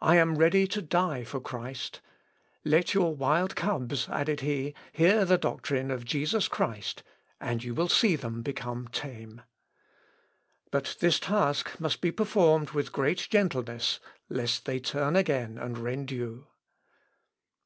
I 0.00 0.16
am 0.16 0.38
ready 0.38 0.66
to 0.68 0.80
die 0.80 1.24
for 1.24 1.38
Christ. 1.38 2.00
Let 2.64 2.94
your 2.94 3.14
wild 3.14 3.54
cubs," 3.54 4.08
added 4.08 4.40
he, 4.40 4.72
"hear 4.92 5.26
the 5.26 5.36
doctrine 5.36 5.90
of 5.90 6.06
Jesus 6.06 6.48
Christ, 6.48 7.02
and 7.38 7.62
you 7.62 7.74
will 7.74 7.90
see 7.90 8.16
them 8.16 8.40
become 8.40 8.88
tame. 8.88 9.42
But 10.70 10.96
this 11.00 11.20
task 11.20 11.78
must 11.78 12.00
be 12.00 12.10
performed 12.10 12.70
with 12.70 12.92
great 12.92 13.28
gentleness, 13.30 14.00
lest 14.30 14.64
they 14.64 14.80
turn 14.80 15.16
again 15.16 15.58
and 15.58 15.76
rend 15.76 16.10
you." 16.10 16.46